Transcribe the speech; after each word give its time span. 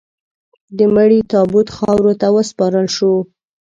د 0.77 0.79
مړي 0.95 1.19
تابوت 1.31 1.67
خاورو 1.77 2.13
ته 2.21 2.27
وسپارل 2.35 2.87
شو. 2.95 3.13